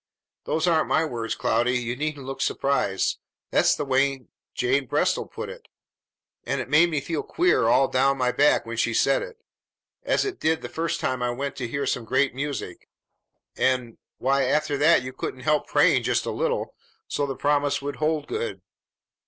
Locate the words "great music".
12.03-12.89